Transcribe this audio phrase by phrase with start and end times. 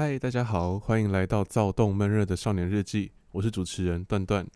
[0.00, 3.10] 嗨，大家好，欢迎来到躁动闷热的少年日记。
[3.32, 4.46] 我是主持人段段，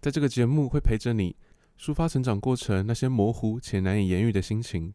[0.00, 1.34] 在这个节目会陪着你
[1.76, 4.94] 抒发成长过程那些模糊且难以言喻的心情，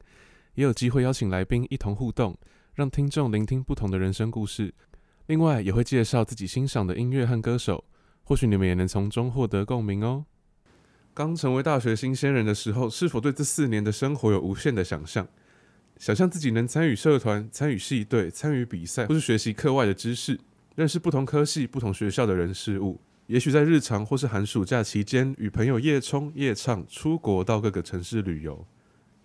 [0.53, 2.37] 也有机会邀请来宾一同互动，
[2.75, 4.73] 让听众聆听不同的人生故事。
[5.25, 7.83] 另外，也会介绍自己欣赏的音乐和歌手，
[8.23, 10.23] 或许你们也能从中获得共鸣哦。
[11.13, 15.27] 刚成为大学新鲜人的时候，是否对这四年的生活有无限的想象？
[15.99, 20.39] 想象自己能参与社团、参与系队、参与比赛，或是学习课外的知识，
[20.75, 23.01] 认识不同科系、不同学校的人事物。
[23.27, 28.65] 也许在日常或是寒暑假期间，与朋友夜冲、夜唱，出国到各个城市旅游，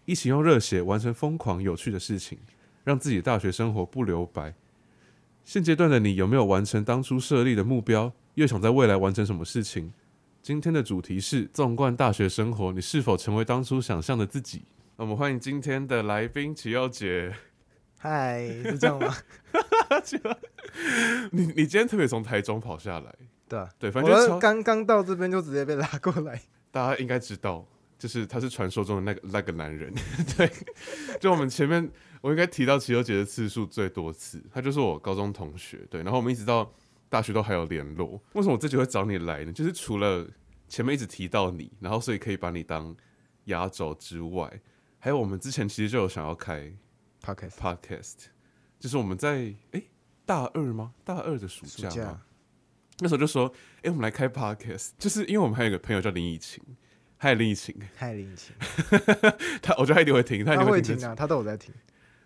[0.05, 2.39] 一起用热血完成疯狂有趣的事情，
[2.83, 4.53] 让自己的大学生活不留白。
[5.45, 8.13] 现阶段的你有没有完成当初设立的目标？
[8.35, 9.93] 又想在未来完成什么事情？
[10.43, 14.63] 今天的主题是：纵观大学生活，你是否成为当初想象的自己？
[14.97, 17.35] 那我们欢迎今天的来宾启祐姐。
[17.99, 19.13] 嗨，是这样吗？
[21.33, 23.13] 你你今天特别从台中跑下来？
[23.49, 26.41] 对啊，对，反正刚刚到这边就直接被拉过来。
[26.71, 27.67] 大家应该知道，
[27.99, 29.93] 就是他是传说中的那个那个男人。
[30.39, 30.49] 对，
[31.21, 35.79] 就我们前面我应该提到启祐姐的次数最多次，他就是我高中同学。
[35.91, 36.73] 对，然后我们一直到
[37.09, 38.23] 大学都还有联络。
[38.35, 39.53] 为什么我这集会找你来呢？
[39.53, 40.25] 就是除了
[40.69, 42.95] 前面一直提到你，然后所以可以把你当
[43.47, 44.49] 压轴之外。
[45.05, 46.73] 还有，我们之前其实就有想要开
[47.23, 48.15] podcast，podcast，
[48.81, 49.85] 就是我们在诶、欸、
[50.25, 50.95] 大二吗？
[51.05, 52.23] 大二的暑假
[53.01, 53.47] 那时候就说，
[53.83, 56.59] 诶、欸，我们来开 podcast，就是因为我们还有一个朋友叫林以晴，
[57.19, 58.57] 嗨林以晴， 嗨林以晴，
[59.61, 61.75] 他我觉得他一定会听，他一定会听，听啊，他都有在听。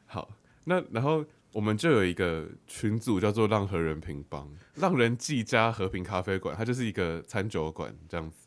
[0.07, 0.31] 好，
[0.63, 8.47] 那然后我们就有一个群组叫做“浪和人平帮”，浪人记家和平咖啡馆，它就是一个餐酒馆这样子。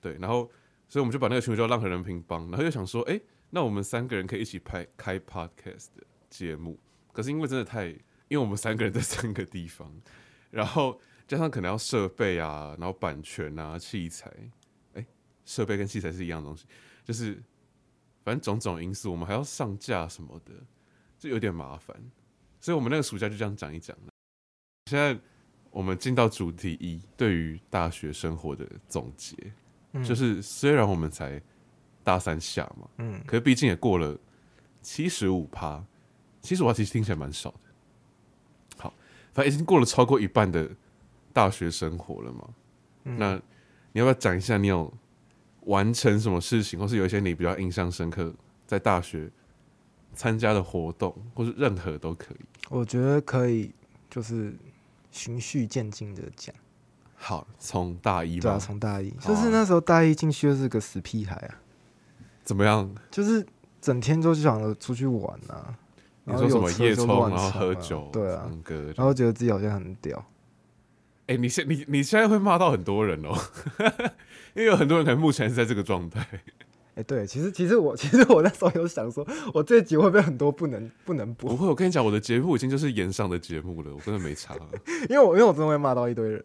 [0.00, 0.50] 对，然后
[0.88, 3.22] 所以我们就把那个群组叫“浪和人平帮”，然后又想说，诶、欸。
[3.50, 6.78] 那我们三个人可以一起拍开 podcast 的节目，
[7.12, 7.98] 可是因为真的太，因
[8.30, 9.90] 为我们三个人在三个地方，
[10.50, 14.28] 然后加上可能要设备啊，然后版权啊、器材，
[14.94, 15.06] 哎、欸，
[15.44, 16.66] 设备跟器材是一样的东西，
[17.04, 17.40] 就是
[18.24, 20.52] 反正种种因素，我们还要上架什么的，
[21.16, 21.96] 就有点麻烦，
[22.60, 23.96] 所以我们那个暑假就这样讲一讲。
[24.90, 25.18] 现在
[25.70, 29.36] 我们进到主题一，对于大学生活的总结，
[29.92, 31.40] 嗯、就是虽然我们才。
[32.06, 34.16] 大三下嘛，嗯，可是毕竟也过了
[34.80, 35.84] 七十五趴，
[36.40, 37.58] 七十五趴其实听起来蛮少的。
[38.76, 38.94] 好，
[39.32, 40.70] 反正已经过了超过一半的
[41.32, 42.48] 大学生活了嘛。
[43.02, 43.34] 嗯、那
[43.90, 44.94] 你要不要讲一下你有
[45.62, 48.32] 完成什么事情，或是有一些你比较印象深刻
[48.68, 49.28] 在大学
[50.14, 52.38] 参加的活动，或是任何都可以？
[52.70, 53.74] 我觉得可以，
[54.08, 54.56] 就是
[55.10, 56.54] 循序渐进的讲。
[57.16, 61.62] 好，从大一吧，对啊，从大一，就是那时候大一进去就是个死屁孩啊。
[62.46, 62.88] 怎么样？
[63.10, 63.44] 就是
[63.80, 65.76] 整天都想着出去玩啊，
[66.24, 68.48] 然后你说什么夜冲，然后喝酒，对啊，
[68.94, 70.16] 然后觉得自己好像很屌。
[71.26, 73.36] 哎、欸，你现你你现在会骂到很多人哦，
[74.54, 76.20] 因为有很多人可能目前是在这个状态。
[76.94, 81.50] 哎、欸，对，其实其实我其实我那时候有想说，我这集会不会很多不能不能播？
[81.50, 84.54] 不会，我跟你讲，我的节目已经就是演上的节目了，我真的没差。
[85.10, 86.44] 因为我因为我真的会骂到一堆人，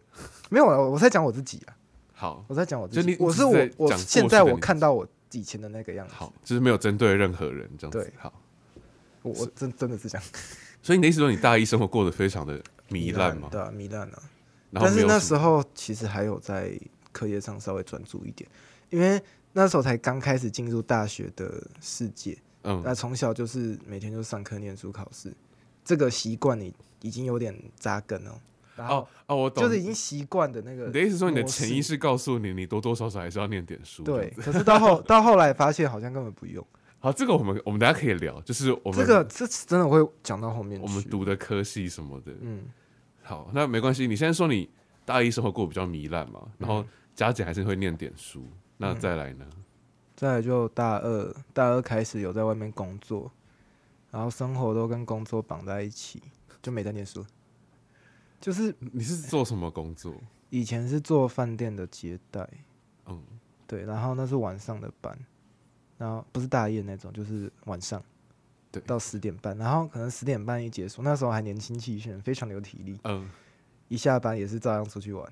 [0.49, 1.77] 没有了，我在讲我自己啊。
[2.13, 5.07] 好，我在讲我自己，我是我我现在我看到我。
[5.31, 7.97] 以前的那个样子，好，就是没有针对任何人这样子。
[7.99, 8.33] 对，好，
[9.21, 10.27] 我真真的是这样。
[10.81, 13.49] 所以你的意思说，你大一生活过得非常的糜烂吗？
[13.51, 14.23] 对啊，糜烂啊。
[14.73, 16.79] 但是那时候其实还有在
[17.11, 18.49] 课业上稍微专注一点，
[18.89, 19.21] 因为
[19.53, 22.37] 那时候才刚开始进入大学的世界。
[22.63, 25.33] 嗯，那从小就是每天就上课、念书、考试，
[25.83, 28.41] 这个习惯你已经有点扎根了。
[28.87, 30.87] 哦哦，我懂，就是已经习惯的那个。
[30.87, 34.03] 你的意思说，你的潜意识告诉你，你多多少少还是要念点书。
[34.03, 36.65] 对，可是到后 到后来发现，好像根本不用。
[36.99, 40.79] 好，这个我们我们大家可以聊，就是我们这个这真的会讲到后面。
[40.81, 42.63] 我们读的科系什么的，嗯，
[43.23, 44.05] 好，那没关系。
[44.05, 44.69] 你现在说你
[45.03, 46.85] 大一生活过得比较糜烂嘛，然后
[47.15, 48.45] 加减还是会念点书。
[48.77, 49.45] 那再来呢？
[50.15, 53.31] 再来就大二，大二开始有在外面工作，
[54.11, 56.21] 然后生活都跟工作绑在一起，
[56.61, 57.25] 就没在念书。
[58.41, 60.13] 就是你是做什么工作？
[60.49, 62.45] 以前是做饭店的接待，
[63.05, 63.23] 嗯，
[63.65, 65.17] 对，然后那是晚上的班，
[65.97, 68.03] 然后不是大夜那种，就是晚上，
[68.69, 73.29] 对，到十点半，然后可能十点半一结束，那时候还年轻气盛，非常的有体力，嗯，
[73.87, 75.31] 一下班也是照样出去玩。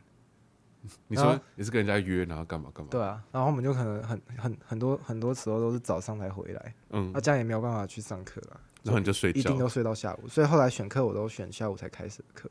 [1.09, 2.89] 你说你是跟人家约，然后干嘛干嘛？
[2.89, 12.49] 对啊，然后我们就可能很很很多很多时候都是早上才回来，嗯，那这样也没有办法去上课了，然后你就睡觉，一定都睡到下午，所以后来选课我都选下午才开始的课。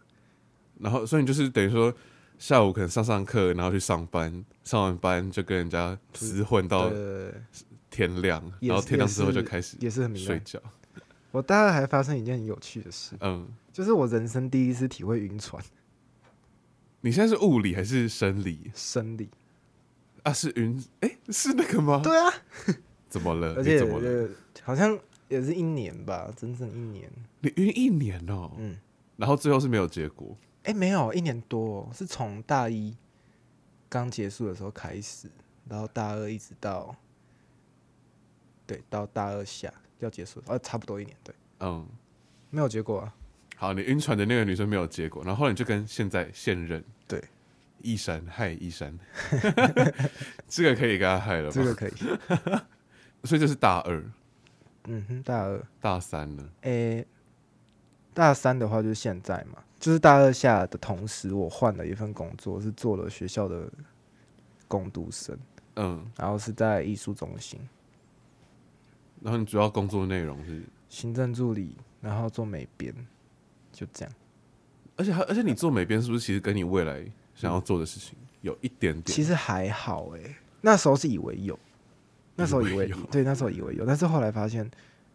[0.80, 1.92] 然后，所以你就是等于说，
[2.38, 6.90] 下午可能上上课，然后去上班，上完班就跟人家厮混到
[7.90, 10.60] 天亮，然后天亮之后就开始也是很睡觉。
[11.30, 15.62] 我大概还发生一件很有趣的事，嗯，就是我人生第一次体会晕船。
[17.00, 18.70] 你现在是物理还是生理？
[18.74, 19.28] 生理
[20.22, 20.82] 啊，是晕？
[21.00, 22.00] 哎、欸，是那个吗？
[22.02, 22.32] 对啊，
[23.08, 23.54] 怎么了？
[23.54, 24.28] 而且怎么了？
[24.62, 24.98] 好像
[25.28, 27.10] 也是一年吧，整整一年。
[27.40, 28.76] 你晕一年哦、喔，嗯，
[29.16, 30.36] 然后最后是没有结果。
[30.68, 32.94] 哎、欸，没有一年多，是从大一
[33.88, 35.30] 刚结束的时候开始，
[35.66, 36.94] 然后大二一直到，
[38.66, 41.88] 对，到大二下要结束，啊，差不多一年，对，嗯，
[42.50, 43.14] 没有结果啊。
[43.56, 47.24] 好，你晕船的那个女生没有结果，然后后来你就跟现在现任对
[47.80, 48.98] 一山嗨一山，
[50.46, 51.50] 这个可以给他嗨了吗？
[51.50, 51.92] 这个可以，
[53.24, 54.04] 所以这是大二，
[54.84, 56.42] 嗯哼，大二大三了。
[56.60, 57.06] 诶、欸，
[58.12, 63.70] 大三的话就是现在嘛，就是大二下的同时，我换了一份工作，是做了学校的
[64.66, 65.38] 工读生，
[65.76, 67.60] 嗯，然后是在艺术中心，
[69.20, 70.62] 然后你主要工作内容是？
[70.88, 72.94] 行政助理，然后做美编。
[73.70, 74.12] 就这样，
[74.96, 79.04] 而且还而且你做美编是不是其实跟你未来想要做的事情有一点点？
[79.04, 81.56] 其实还好哎、欸，那时候是以为有，
[82.34, 84.68] 那时候以为对，那时候以为有，但是后来发现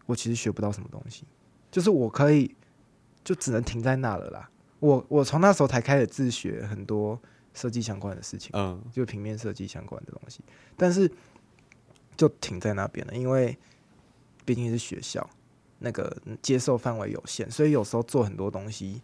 [0.06, 1.24] 我其实学不到什么东西，
[1.70, 2.54] 就是我可以
[3.22, 4.48] 就只能停在那了啦。
[4.84, 7.18] 我我从那时候才开始自学很多
[7.52, 10.40] 设计相关的事情，嗯，就平面设计相关的东西，
[10.76, 11.10] 但是
[12.16, 13.56] 就停在那边了，因为
[14.44, 15.28] 毕竟是学校。
[15.80, 19.02] 那个接受范围有限，所以有时候做很多东西，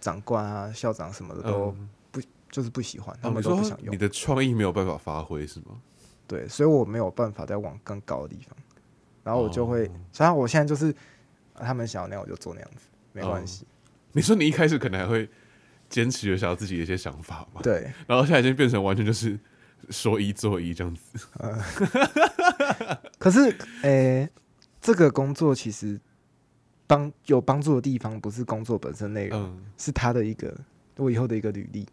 [0.00, 1.74] 长官啊、校长什么的都
[2.12, 3.92] 不、嗯、就是不喜欢，他们都不想用。
[3.92, 5.80] 你的创意没有办法发挥是吗？
[6.28, 8.56] 对，所以我没有办法再往更高的地方，
[9.24, 10.94] 然后我就会，所以我现在就是
[11.54, 13.73] 他们想要那样我就做那样子，没关系、嗯。
[14.14, 15.28] 你说你一开始可能还会
[15.90, 17.60] 坚持有想要自己的一些想法嘛？
[17.62, 19.38] 对，然后现在已经变成完全就是
[19.90, 21.28] 说一做一这样子。
[21.40, 21.60] 嗯、
[23.18, 23.40] 可是，
[23.82, 24.30] 诶、欸。
[24.84, 25.98] 这个工作其实
[26.86, 30.54] 帮有帮助的地方，不是工作本身内容，嗯、是他的一个
[30.96, 31.88] 我以后的一个履历。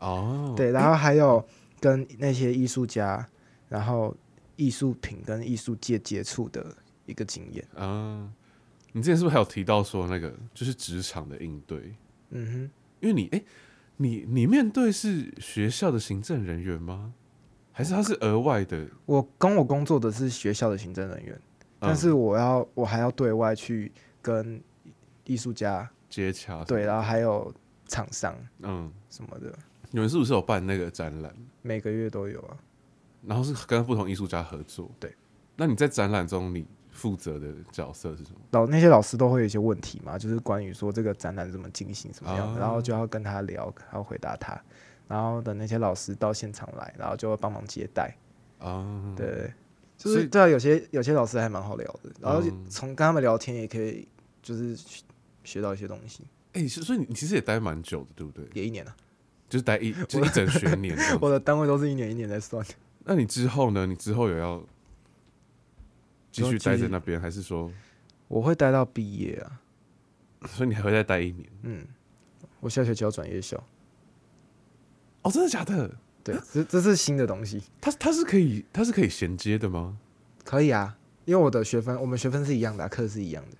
[0.00, 1.46] 哦，对，然后还有
[1.78, 3.24] 跟那些艺术家，
[3.68, 4.12] 然后
[4.56, 6.74] 艺术品跟艺术界接触的
[7.04, 7.64] 一个经验。
[7.76, 8.28] 啊，
[8.96, 11.94] 你之前是不是还有提到说那个就是职场的应对？
[12.30, 12.70] 嗯哼，
[13.00, 13.44] 因为你哎，
[13.98, 17.12] 你你面对是学校的行政人员吗？
[17.72, 18.88] 还是他是额外的？
[19.04, 21.38] 我跟我工作的是学校的行政人员。
[21.78, 24.58] 但是我要，我还要对外去跟
[25.24, 27.52] 艺术家接洽，对，然后还有
[27.86, 29.54] 厂商，嗯，什么的。
[29.90, 31.30] 你们是不是有办那个展览？
[31.60, 32.56] 每个月都有啊。
[33.26, 34.90] 然后是跟不同艺术家合作。
[34.98, 35.14] 对。
[35.54, 36.66] 那你在展览中，你
[36.96, 38.40] 负责的角色是什么？
[38.52, 44.60] 老那些老师都会有一些问题嘛，就是关于说这个展览怎么进行，什么样的，啊，然后就要跟他聊，还要回答他。
[45.06, 48.16] 然后等那些老师到现场来，然后就会帮忙接待。
[48.58, 49.52] 啊，对。
[49.98, 54.06] 就是对啊，有些有些老师还蛮好聊的，然后从跟他们聊天也可以
[54.42, 54.76] 就是
[55.42, 56.22] 学到一些东西。
[56.52, 58.46] 哎、欸，所以你其实也待蛮久的，对不对？
[58.52, 58.94] 也一年了，
[59.48, 60.94] 就是待一就一整学年。
[61.18, 62.62] 我的单位都是一年一年在算。
[63.04, 63.86] 那你之后呢？
[63.86, 64.62] 你之后有要
[66.44, 67.72] 继续待在那边，还是说
[68.28, 69.60] 我会待到毕业啊？
[70.48, 71.48] 所以你还会再待一年？
[71.62, 71.86] 嗯，
[72.60, 73.56] 我下学期要转夜校。
[75.22, 75.90] 哦，真的假的？
[76.22, 77.62] 对，这这是新的东西。
[77.80, 79.98] 它它是可以它是可以衔接的吗？
[80.44, 83.56] 可以啊，因为我的学分我们学分是一样的啊，课是一样的。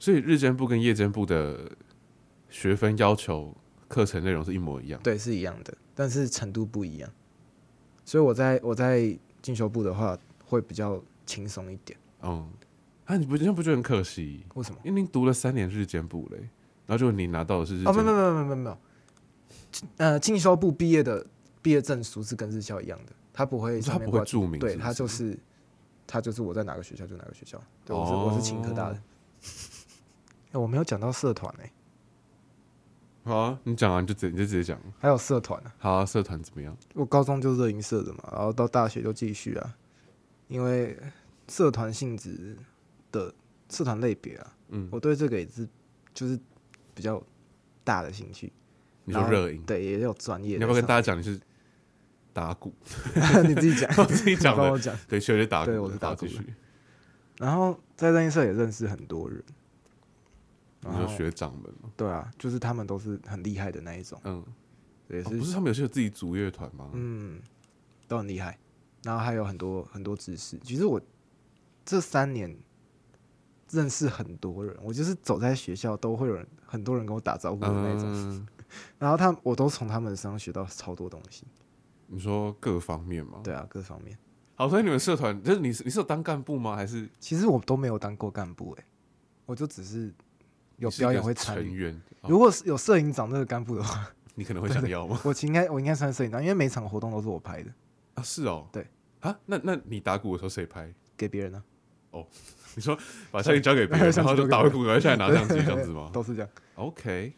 [0.00, 1.70] 所以日间部跟夜间部的
[2.50, 3.56] 学分要求、
[3.88, 5.00] 课程内容是一模一样。
[5.02, 7.10] 对，是一样的，但是程度不一样。
[8.04, 11.98] 所以我在我在进修部的话会比较轻松一点。
[12.22, 12.48] 嗯，
[13.06, 14.44] 啊，你不这样不觉得很可惜？
[14.54, 14.78] 为什么？
[14.84, 16.38] 因为你读了三年日间部嘞，
[16.86, 17.86] 然后就你拿到的是日。
[17.86, 18.78] 哦，没有没有没有没有没有。
[19.96, 21.26] 呃，进修部毕业的
[21.60, 25.36] 毕业证书是跟日校一样的，他不会他不会注明，对他就是
[26.06, 29.02] 他就是我在哪个学校就哪个学校，对，我是我是清科大的。
[30.52, 31.72] 哎，我没有讲到社团哎，
[33.24, 34.80] 好啊，你讲完就直你就直接讲。
[35.00, 36.76] 还有社团啊，好啊，社团怎么样？
[36.94, 39.76] 我高中就是热音社的嘛，然后到大学就继续啊，
[40.48, 40.98] 因为
[41.48, 42.56] 社团性质
[43.10, 43.32] 的
[43.68, 45.68] 社团类别啊，嗯，我对这个也是
[46.12, 46.38] 就是
[46.94, 47.22] 比较
[47.82, 48.52] 大的兴趣。
[49.04, 50.56] 你说热音对，也有专业。
[50.56, 51.38] 你要不要跟大家讲你是
[52.32, 52.72] 打鼓？
[53.46, 54.56] 你自己讲， 我自己讲。
[54.56, 54.96] 帮我讲。
[55.06, 55.70] 对，学学打鼓。
[55.70, 56.26] 对，我是打鼓。
[57.38, 59.42] 然后在热音社也认识很多人。
[60.86, 61.90] 你说学长们吗？
[61.96, 64.20] 对啊，就是他们都是很厉害的那一种。
[64.24, 64.44] 嗯。
[65.08, 66.88] 也是，不是他们有些有自己组乐团吗？
[66.94, 67.40] 嗯，
[68.08, 68.58] 都很厉害。
[69.04, 70.58] 然后还有很多很多知识。
[70.58, 71.00] 其实我
[71.84, 72.56] 这三年
[73.70, 78.46] 认识很多人，我就是走在学校都会有人，很多人跟我打招呼的那种。
[78.98, 81.44] 然后他，我都从他们身上学到超多东西。
[82.06, 83.40] 你说各方面吗？
[83.44, 84.18] 对啊，各方面。
[84.56, 86.74] 好，所以你们社团就是你是你是有当干部吗？
[86.74, 88.86] 还是其实我都没有当过干部哎、欸，
[89.46, 90.12] 我就只是
[90.76, 91.86] 有表演会参与。
[91.86, 95.20] 哦、如果是有摄影长这个干部的话，你可能会想要吗？
[95.24, 97.70] 我应该我应该算摄影长，因为每场活动都是我拍的
[98.14, 98.22] 啊。
[98.22, 98.86] 是哦，对
[99.20, 100.92] 啊，那那你打鼓的时候谁拍？
[101.16, 101.62] 给别人呢、
[102.10, 102.18] 啊？
[102.18, 102.26] 哦，
[102.76, 102.96] 你说
[103.30, 106.10] 把 相机交给别人，然后就打完鼓然后下来拿相机这样子吗？
[106.14, 106.50] 都是这样。
[106.76, 107.32] OK，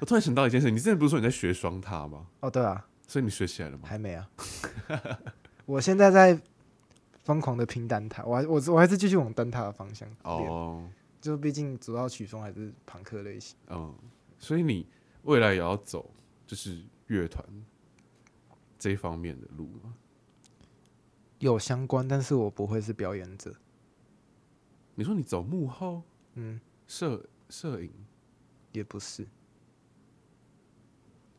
[0.00, 2.26] 我突然想到一件事，你之前不是说你在学双踏吗？
[2.40, 3.88] 哦，对啊，所以你学起来了吗？
[3.88, 4.28] 还没啊。
[5.66, 6.40] 我现在在
[7.24, 10.88] 疯狂的拼单踏，我还我我还是继续往单踏的方向哦，
[11.20, 13.56] 就毕竟主要曲风还是朋克类型。
[13.68, 13.94] 嗯，
[14.38, 14.86] 所以你
[15.22, 16.10] 未来也要走
[16.46, 17.44] 就是乐团
[18.78, 19.92] 这一方面的路吗？
[21.38, 23.54] 有相关，但是我不会是表演者。
[24.94, 26.02] 你说你走幕后，
[26.34, 27.90] 嗯，摄摄影
[28.72, 29.26] 也不是，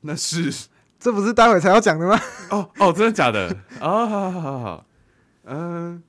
[0.01, 0.69] 那是。
[0.99, 2.19] 这不是待会才要讲的吗？
[2.51, 3.49] 哦哦，真的假的？
[3.79, 4.85] 哦，好好好好，
[5.45, 6.03] 嗯，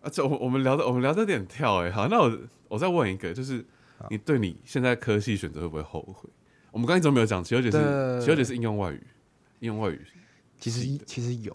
[0.00, 2.38] 而且我我们聊的我们聊的有点跳哎，好，那我
[2.68, 3.66] 我再问一个，就是
[4.08, 6.30] 你对你现在科系选择会不会后悔？
[6.70, 9.04] 我们刚才怎么没有讲，其实姐是其实姐是应用外语，
[9.58, 10.00] 应用外语，
[10.60, 11.52] 其实其实有，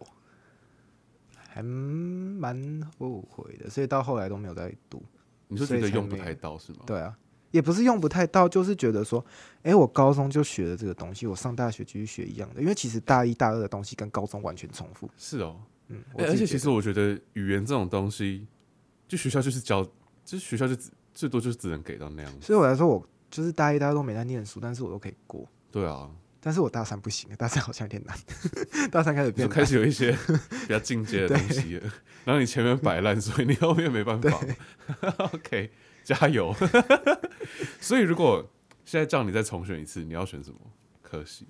[1.54, 5.04] 还蛮后悔的，所以到后来都没有再读。
[5.48, 6.80] 你说觉得用不太到是吗？
[6.88, 7.16] 对啊。
[7.52, 9.24] 也不是用不太到，就是觉得说，
[9.58, 15.08] 哎、欸，我高中就学了这个东西，我上大学继续学一样的，因为其实大一大二的东西跟高中完全重复。
[15.20, 18.48] 是哦，嗯，欸、而且其实我觉得语言这种东西，
[19.08, 19.84] 就学校就是教，
[20.26, 22.34] 就是学校就只最多就是只能给到那样。
[22.42, 25.48] 所以我来说，我就是大一大二都没在念书，但是我都可以过。
[25.70, 26.10] 对啊，
[26.44, 28.16] 但是我大三不行，大三好像有点难，
[28.92, 31.92] 大三开始变，开始有一些比较进阶的 东西了，
[32.26, 34.40] 然后你前面摆烂， 所以你后面没办法。
[35.32, 35.72] OK。
[36.04, 36.54] 加油！
[37.80, 38.46] 所以，如果
[38.84, 40.60] 现在叫你再重选一次，你要选什么
[41.02, 41.48] 可惜？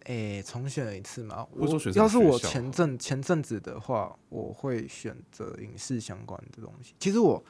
[0.00, 1.46] 哎、欸，重选一次嘛？
[1.52, 6.96] 我要是我前阵前阵子的话，我会选择影视相关的东西。
[6.98, 7.40] 其实我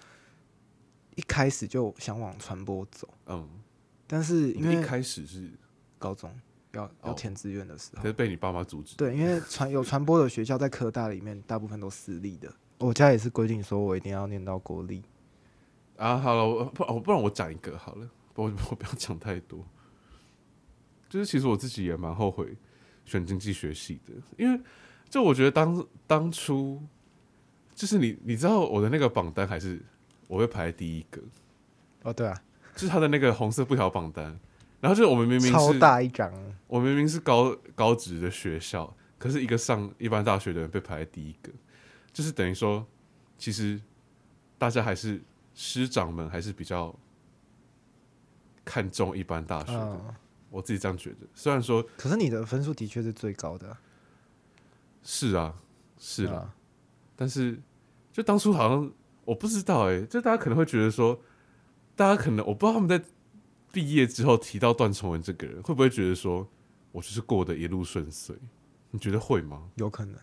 [1.15, 3.49] 一开始就想往传播走，嗯，
[4.09, 5.49] 但是因为一开始是
[5.99, 6.35] 高中
[6.73, 8.97] 要要填志愿的时候，可是被你爸妈阻止。
[8.97, 12.53] 对，因为传 有传播的学校在科大里面，大部分都私立的。
[12.79, 15.03] 我家也是规定说，我一定要念到国立
[15.97, 16.17] 啊。
[16.17, 19.65] 好了，我不，我不然我讲一个好了，我我不要讲太多。
[21.09, 22.57] 就是其实我自己也蛮后悔
[23.05, 24.61] 选经济学系的，因为
[25.09, 26.83] 就我觉得当当初
[27.75, 29.81] 就是你你知道我的那个榜单还是
[30.27, 31.23] 我会排第一个
[32.03, 32.43] 哦，对啊，
[32.79, 34.39] 就是他的那个红色布条榜单，
[34.81, 36.33] 然后就是我们明明是超大一张，
[36.69, 41.51] 我明明是高高职的学校，可是一个上一般大学的人被排在第一个。
[42.13, 42.87] 就是等于说，
[43.37, 43.81] 其实
[44.57, 45.21] 大家还是
[45.55, 46.95] 师长们还是比较
[48.65, 50.15] 看重一般大学的，嗯、
[50.49, 51.27] 我自己这样觉得。
[51.35, 53.77] 虽然说，可是你的分数的确是最高的。
[55.03, 55.53] 是啊，
[55.99, 56.51] 是啊，嗯、
[57.17, 57.59] 但是
[58.13, 58.93] 就当初好像
[59.25, 61.19] 我不知道哎、欸，就大家可能会觉得说，
[61.99, 63.05] 大家可能我不知道他们在
[63.73, 66.47] 毕业之后提到段崇文这个人，会不会觉得说
[66.93, 68.37] 我就是过得一路顺遂？
[68.93, 69.65] 你觉得会吗？
[69.75, 70.15] 有可能。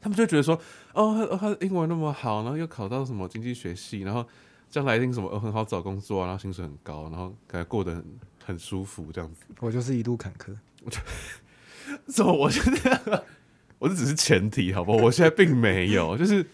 [0.00, 0.56] 他们就觉得说，
[0.92, 4.24] 哦，他他英文那么好，然后又考到什么经济学系，然后
[4.70, 8.04] 将来一定什么很好找工作啊，然后薪水很高，然后感觉过得很
[8.44, 9.42] 很舒服这样子。
[9.58, 10.56] 我就是一路坎坷。
[10.84, 10.98] 我 就
[12.06, 12.32] 怎么？
[12.32, 13.24] 我现在，
[13.80, 14.98] 我这只是前提，好不好？
[14.98, 16.46] 我现在并没有，就是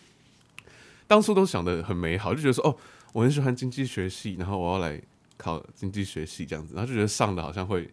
[1.06, 2.76] 当初都想的很美好，就觉得说，哦，
[3.12, 5.00] 我很喜欢经济学系，然后我要来
[5.36, 7.92] 考经济学系这样子，然后就觉得上的好像会。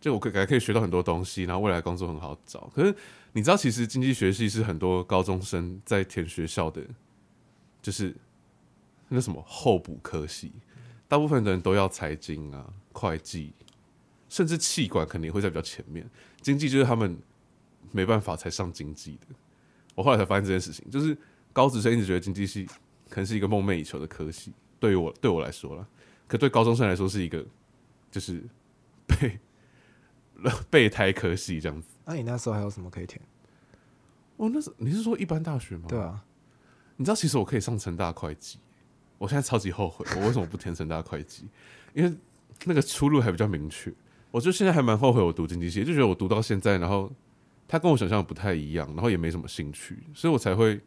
[0.00, 2.72] 就我可感觉可以学到很多东西，然后未来工作很好找。
[2.74, 2.94] 可是
[3.32, 6.82] 你知道，其实经济学系是很多高中生在填学校的，
[7.82, 8.16] 就是
[9.08, 10.52] 那什么候补科系，
[11.06, 13.52] 大部分的人都要财经啊、会计，
[14.30, 16.08] 甚至气管肯定会在比较前面。
[16.40, 17.18] 经济就是他们
[17.92, 19.26] 没办法才上经济的。
[19.94, 21.14] 我后来才发现这件事情，就是
[21.52, 22.66] 高职生一直觉得经济系
[23.10, 25.86] 可能是一个梦寐以求的科系，对于我对我来说了，
[26.26, 27.44] 可对高中生来说是一个
[28.10, 28.42] 就是
[29.06, 29.38] 备。
[30.70, 33.20] 备胎科系这样子，那、啊、你那时候还有什么可以填？
[34.38, 35.84] 哦，那是你是说一般大学吗？
[35.86, 36.24] 对啊，
[36.96, 38.58] 你知道其实我可以上成大会计，
[39.18, 41.46] 我现在超级后悔，我为什么不填成大会计？
[41.92, 42.10] 因为
[42.64, 43.92] 那个出路还比较明确。
[44.30, 47.12] 我就现在还蛮后悔我读经济系，就觉得我读到现在，然后
[47.68, 50.80] 他跟我想象不太一样，然后也没什么兴趣，所以我才会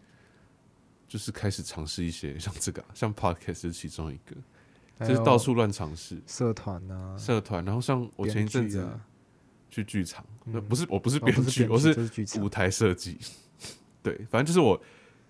[1.13, 8.89] 就是开始尝试一些像这个，像 Podcast 是其中一个，就是到处乱尝试社团啊，社团，然后像我前一阵子。
[9.69, 11.95] 去剧场，那不是我不是编剧，哦，我是
[12.39, 13.17] 舞台设计。
[14.03, 14.79] 对，反正就是我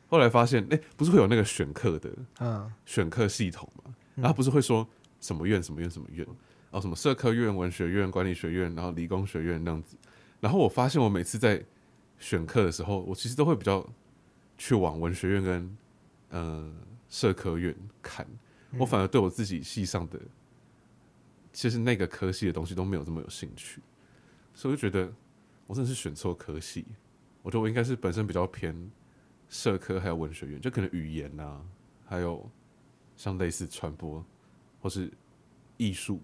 [0.09, 2.09] 后来发现，哎、欸，不是会有那个选课的，
[2.39, 4.85] 嗯，选课系统嘛，然后不是会说
[5.21, 9.95] 什么院什么院什么院，然后什么社科院、文学院、管理学院，然后理工学院那样子。
[10.41, 11.63] 然后我发现，我每次在
[12.19, 13.89] 选课的时候，我其实都会比较
[14.57, 15.77] 去往文学院跟
[16.29, 16.73] 呃
[17.09, 18.27] 社科院看，
[18.77, 20.19] 我反而对我自己系上的
[21.51, 23.81] 其实那个科系的东西都没有这么有兴趣，
[24.53, 25.11] 所以我就觉得
[25.67, 26.85] 我真的是选错科系。
[27.41, 28.91] 我觉得我应该是本身比较偏
[29.49, 31.61] 社科还有文学院，就可能语言啊，
[32.05, 32.49] 还有
[33.17, 34.23] 像类似传播
[34.81, 35.11] 或是
[35.77, 36.21] 艺术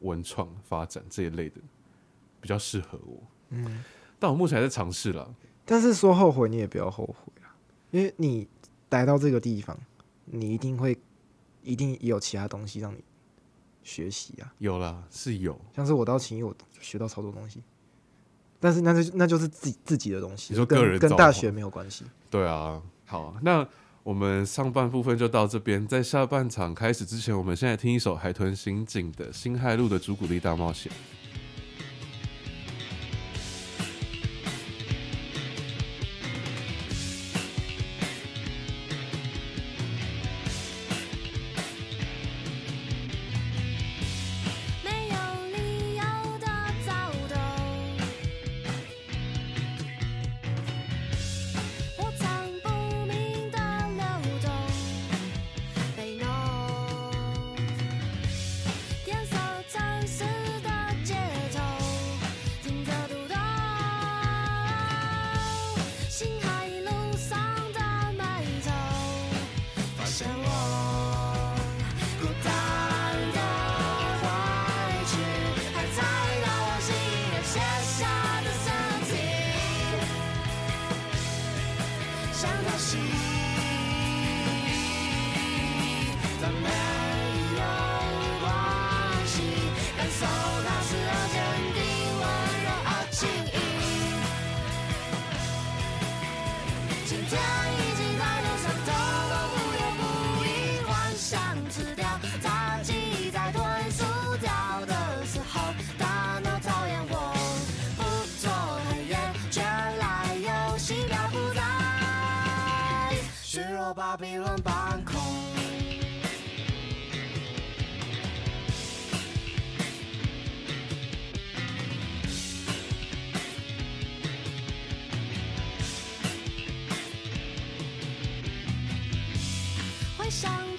[0.00, 1.60] 文创发展这一类的
[2.40, 3.22] 比较适合我。
[3.50, 3.84] 嗯。
[4.18, 7.41] 但我目前还在尝试了，但是说后悔你也不要后悔啊，
[7.92, 8.48] 因为你
[8.90, 9.78] 来到这个地方，
[10.24, 10.98] 你一定会
[11.62, 13.04] 一定有其他东西让你
[13.82, 14.52] 学习啊。
[14.58, 17.62] 有啦，是有，像是我到勤益，我学到超多东西，
[18.58, 22.04] 但是那就那就是自己自己的东西，你说个人跟跟大学没有关系。
[22.30, 23.66] 对啊，好啊，那
[24.02, 30.90] 我们上半部分就到这边，在下半场开始之前，我们现在听一首海豚刑警的《辛亥路的朱古力大冒险》。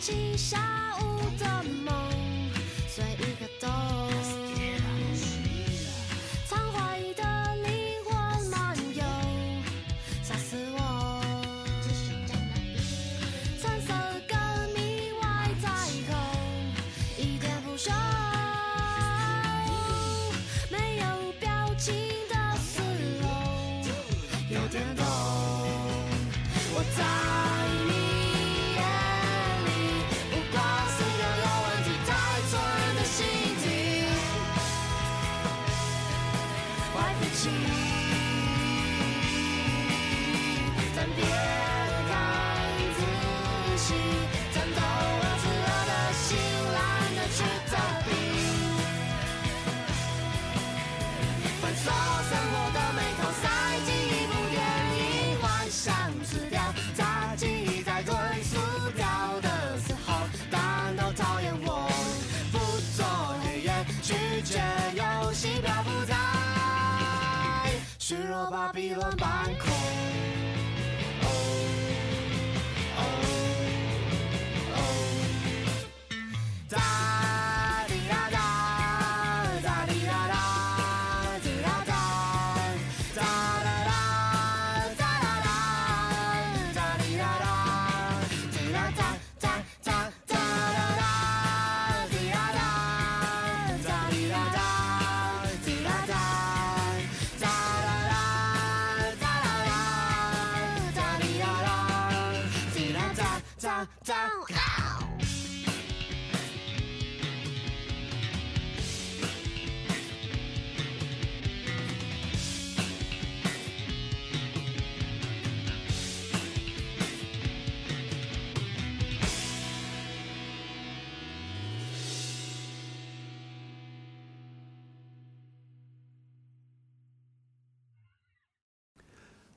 [0.04, 0.83] 起笑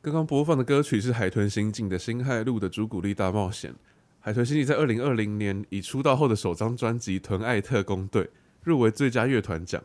[0.06, 3.72] 刚刚播放的歌曲是海豚刑警的《辛亥路的朱古力大冒险》。
[4.20, 8.22] 海豚刑警在二零二零年以出道后的首张专辑《豚爱特工队》
[8.62, 9.82] 入围最佳乐团奖，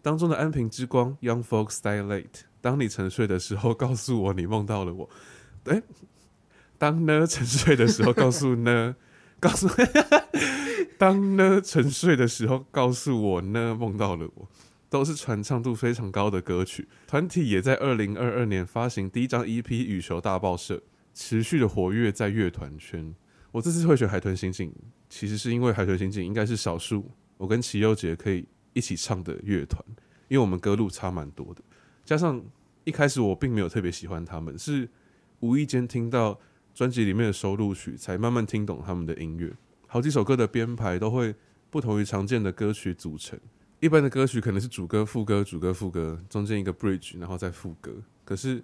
[0.00, 2.42] 当中的安平之光，Young Folks Die Late。
[2.60, 5.10] 当你沉睡的时候，告诉我你梦到了我。
[5.64, 5.82] 对，
[6.78, 8.94] 当呢沉睡的时候，告诉呢，
[9.40, 9.68] 告诉，
[10.96, 14.48] 当呢沉睡的时候，告诉我呢梦到了我，
[14.88, 16.88] 都是传唱度非常高的歌曲。
[17.06, 20.76] 团体也在二零二二年发行第一张 EP《羽球大报社》，
[21.14, 23.14] 持续的活跃在乐团圈。
[23.52, 24.72] 我这次会选海豚刑警，
[25.08, 29.82] 其实是因为海豚刑警应该是少数我跟齐佑杰可以一起唱的乐团，
[30.28, 31.62] 因为我们歌路差蛮多的，
[32.04, 32.42] 加上
[32.84, 34.88] 一开始我并没有特别喜欢他们，是
[35.40, 36.38] 无意间听到
[36.74, 39.50] 专辑里面的收录曲，才慢慢听懂他们的音乐。
[39.86, 41.34] 好几首歌的编排都会
[41.70, 43.38] 不同于常见的歌曲组成，
[43.80, 47.92] 一般的歌曲可能是主歌、副歌、主歌、副歌，中间一个 bridge，然后再副歌。
[48.24, 48.62] 可是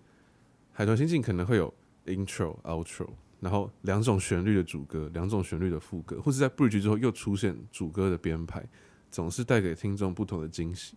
[0.72, 1.72] 海豚刑警可能会有
[2.06, 3.08] intro、outro，
[3.40, 8.64] 然后两种旋律的主歌，两种旋律的副歌，或是在 bridge 之后又出现主歌的编排。
[9.10, 10.94] 总是带给听众不同的惊喜。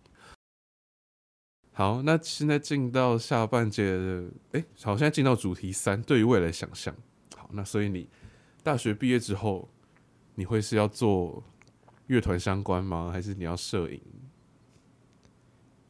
[1.72, 6.96] 好，那现在进到下半节的，哎、好，现在进到主题三，对于未来想象。
[7.36, 8.08] 好，那所以你
[8.62, 9.68] 大学毕业之后，
[10.34, 11.44] 你会是要做
[12.06, 13.10] 乐团相关吗？
[13.12, 14.00] 还是你要摄影？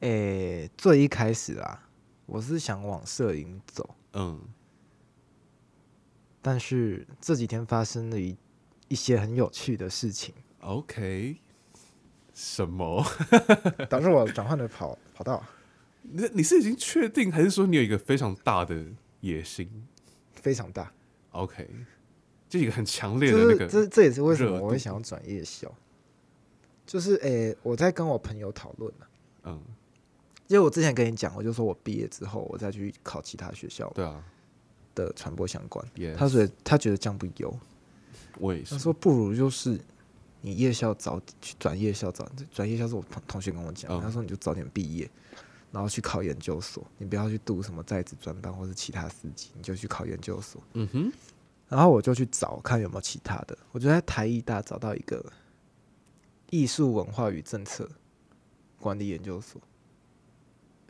[0.00, 1.88] 诶、欸，最一开始啊，
[2.26, 3.94] 我是想往摄影走。
[4.12, 4.40] 嗯。
[6.42, 8.36] 但是这几天发生了一
[8.88, 10.34] 一些很有趣的事情。
[10.60, 11.36] OK。
[12.32, 13.04] 什么？
[13.88, 15.42] 导致我转换了跑跑道。
[16.02, 18.84] 你你是已经确定，还是说你有一个非常大的
[19.20, 19.86] 野心？
[20.34, 20.92] 非常大。
[21.32, 21.68] OK，
[22.48, 23.66] 就一个很强烈的那个。
[23.66, 25.74] 这这也是为什么我会想要转夜校。
[26.86, 29.06] 就是诶、欸，我在跟我朋友讨论了。
[29.44, 29.60] 嗯。
[30.46, 33.90] 因为我之前跟你讲，我就说我毕业之后，我再去考其他学校。
[33.94, 34.24] 对啊。
[34.94, 35.84] 的传播相关。
[36.16, 37.58] 他说他觉得这样不优。
[38.38, 38.74] 我也是。
[38.74, 39.78] 他说不如就是。
[40.42, 45.10] 你夜校早去转夜校早转夜校是我同同学跟我讲，他说你就早点毕业，
[45.72, 50.62] 然后去考研究所，你不要去读什么在职专班或是其他四级，你就去考研究所。
[50.74, 51.12] 嗯哼，
[51.68, 55.24] 然后我就去找看有没有其他的，我就在台艺大找到一个
[56.56, 57.88] 艺术文化与政策
[58.80, 59.60] 管理研究所，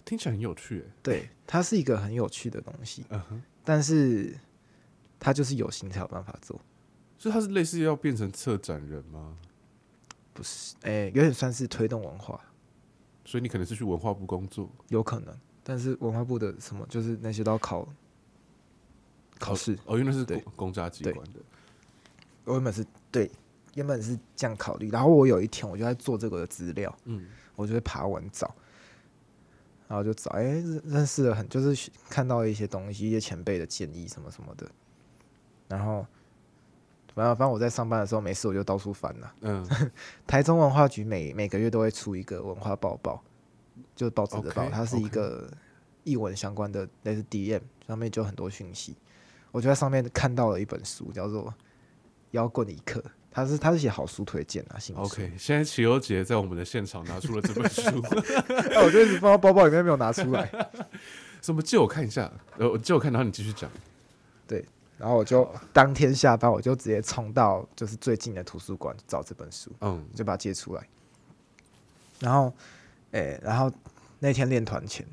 [0.05, 0.85] 听起来很有趣。
[1.03, 3.05] 对，它是一个很有趣的东西。
[3.09, 4.39] 嗯哼，但是
[5.19, 6.61] 它就是有心才有办法做。
[7.19, 9.37] 所以它是类似要变成策展人吗？
[10.33, 12.41] 不是，哎、欸，有点算是推动文化。
[13.25, 15.35] 所以你可能是去文化部工作，有可能。
[15.65, 17.89] 但是文化部的什么，就是那些都要考
[19.39, 21.41] 考试哦，因为那是公公家机关的。
[22.45, 23.29] 我原本是对，
[23.77, 24.91] 原本是这样考虑。
[24.91, 28.53] 然后我有一天我就在做这个的资料，嗯，我就会爬文找，
[29.87, 34.69] 然后就找，哎、欸，认识了很，就是看到一些东西，一些前辈的建议什么什么的，
[35.69, 36.05] 然后。
[37.15, 39.35] 反正反正我在上班的时候没事我就到处翻了。
[39.41, 39.67] 嗯，
[40.29, 43.25] 台中文化局每每个月都会出一个文化报报，
[43.95, 45.51] 就是报纸的报，okay, 它是一个
[46.05, 48.95] 译文相关的，类似 DM 上面就很多讯息。
[49.51, 51.45] 我就在上面看到了一本书，叫做
[52.33, 53.01] 《摇滚一刻》，
[53.37, 55.03] 它是他是写好书推荐啊，新书。
[55.03, 57.83] OK，现在齐欧杰在我们的现场拿出了这本书，
[58.73, 60.51] 哎，我就一直放到包包里面没有拿出来，
[61.43, 62.33] 什么借我看一下？
[62.57, 63.71] 呃，借我看，然后你继续讲。
[64.47, 64.65] 对。
[64.97, 70.83] 然后我就当天下班，我就直接冲到就是最近的图书馆找这本书，嗯，就把它借出来。
[72.19, 72.51] 然后，
[73.13, 73.71] 哎，然后
[74.19, 75.07] 那天练团前，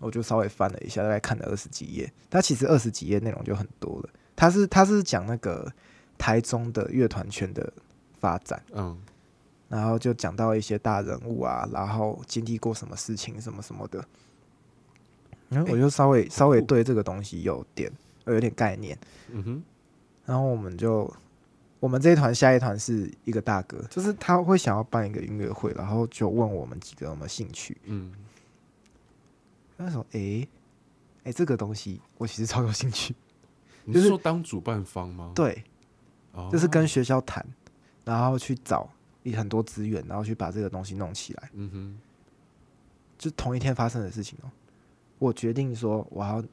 [0.00, 2.12] 我就稍微翻了一下，大概看了二十几页。
[2.28, 4.08] 它其实二十几页内容就很多了。
[4.34, 5.72] 它是它是讲那个
[6.18, 7.72] 台中的乐团圈的
[8.18, 9.00] 发展，嗯，
[9.68, 14.04] 然后就讲到一些大人物啊，然后经历过什么事情什么什么的。
[15.48, 17.90] 然后我就稍微稍微对这个东西有点。
[18.30, 18.94] 有点概念，
[19.30, 19.62] 嗯哼，
[20.26, 21.10] 然后我们就，
[21.80, 28.12] 我们这一团下一团是一个大哥，就是他会想要办一个音乐会，然后就问我们几个有没有兴趣，嗯，
[29.78, 30.46] 那时候，哎，
[31.24, 33.14] 哎，这个东西我其实超有兴趣，
[33.84, 35.32] 你是说当主办方吗？
[35.34, 35.64] 对，
[36.50, 37.44] 就是跟学校谈，
[38.04, 38.88] 然后去找
[39.22, 41.98] 一很多资源，然后去把这个东西弄起来，嗯哼，
[43.16, 44.50] 就同一天发生的事情哦，
[45.18, 46.44] 我决定说我要。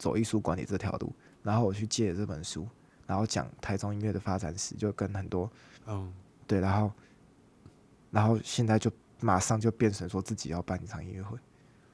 [0.00, 1.12] 走艺术管理这条路，
[1.42, 2.66] 然后我去借这本书，
[3.06, 5.52] 然后讲台中音乐的发展史，就跟很多，
[5.86, 6.10] 嗯，
[6.46, 6.90] 对，然后，
[8.10, 8.90] 然后现在就
[9.20, 11.36] 马上就变成说自己要办一场音乐会，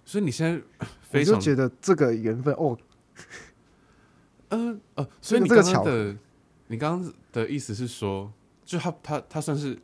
[0.04, 0.62] 所以你现在
[1.02, 2.78] 非常，我就觉得这个缘分哦，
[4.50, 6.16] 嗯呃，所以你刚刚的，
[6.68, 8.32] 你刚刚的意思是说，
[8.64, 9.78] 就他他他算是，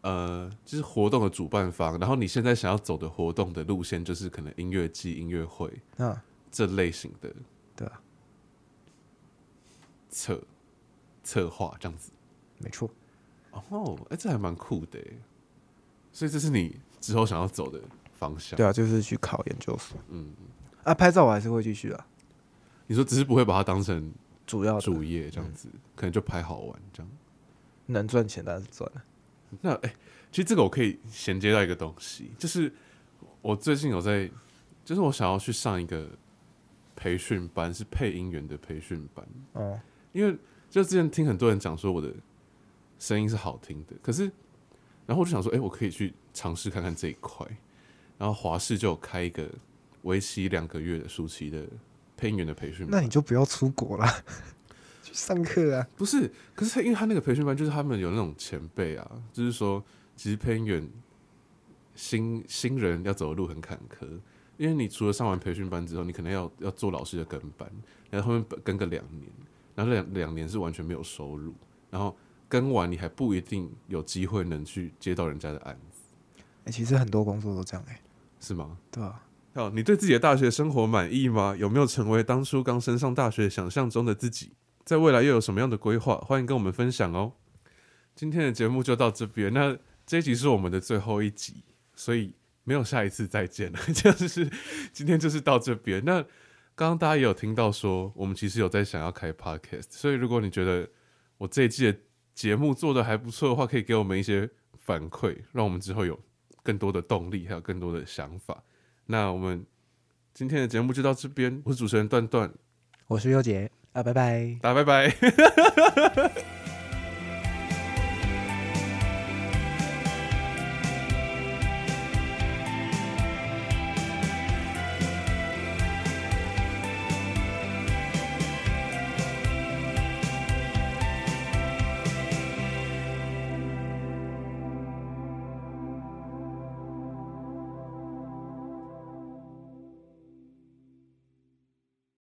[0.00, 6.16] 呃，就是活动的主办方，然后你现在想要走的活动的路线，就是可能音乐季、音乐会，嗯。
[6.52, 7.32] 这类型的，
[7.76, 8.00] 对啊，
[10.08, 10.42] 策
[11.22, 12.10] 策划这样子，
[12.58, 12.90] 没错。
[13.52, 14.98] 哦，哎，这还蛮酷的，
[16.10, 17.80] 所以这是你之后想要走的
[18.18, 18.56] 方向。
[18.56, 19.96] 对啊，就是去考研究所。
[20.08, 20.32] 嗯，
[20.82, 22.06] 啊，拍照我还是会继续啊。
[22.88, 24.12] 你说只是不会把它当成
[24.50, 27.12] 主要主业这样子，嗯、可能就拍好玩这样。
[27.86, 29.04] 能赚钱当然是赚了。
[29.60, 29.96] 那哎、欸，
[30.32, 32.72] 其实这个我可以衔接到一个东西，就是
[33.42, 34.28] 我最近有在，
[34.84, 36.08] 就是我想要去上一个
[36.96, 39.24] 培训班，是配音员的培训班。
[39.52, 39.80] 哦，
[40.12, 40.36] 因为
[40.68, 42.12] 就之前听很多人讲说我的
[42.98, 44.24] 声音是好听的，可是
[45.06, 47.46] 然后我就想说，哎、欸，我可以去尝试看看这一块。
[48.18, 49.48] 然后华视就有开一个
[50.02, 51.64] 为期两个月的暑期的。
[52.20, 54.06] 配音员的培训，那你就不要出国了，
[55.02, 55.88] 去上课啊？
[55.96, 59.82] 不是，可是他因为他那个培训班，就是他们有那种前辈啊，就是说，
[60.14, 60.86] 其实配音员
[61.94, 64.06] 新新人要走的路很坎坷，
[64.58, 67.66] 因为你除了上完培训班之后，你可能要要做老师的跟班，
[68.10, 69.32] 然后后面跟个两年，
[69.74, 71.54] 然后两两年是完全没有收入，
[71.90, 72.14] 然后
[72.48, 76.02] 跟完你还不一定有机会能去接到人家的案子。
[76.36, 78.00] 哎、欸，其实很多工作都这样哎、欸，
[78.40, 78.76] 是吗？
[78.90, 79.22] 对啊。
[79.52, 81.56] 好，你对自己的大学生活满意吗？
[81.58, 84.52] 有没有成为当初刚升上大学想象中的自己？
[84.84, 86.18] 在未来又有什么样的规划？
[86.18, 87.32] 欢迎跟我们分享哦。
[88.14, 91.64] 今天的节目就到这边，那这一集是我们的最后一集，
[91.96, 92.32] 所以
[92.62, 93.78] 没有下一次再见了。
[93.92, 94.48] 就是
[94.92, 96.04] 今天就是到这边。
[96.04, 96.22] 那
[96.76, 100.88] 刚刚大家也有听到说，我们其实有在想要开 podcast，所以如果你觉得
[101.38, 101.98] 我这一季的
[102.36, 106.16] 节目做得还不错的话，可以给我们一些反馈，让我们之后有
[106.62, 108.62] 更多的动力，还有更多的想法。
[109.10, 109.66] 那我们
[110.32, 112.48] 今天的节目就到这边，我是主持人段段，
[113.08, 115.12] 我是优杰啊，拜拜，大家拜拜。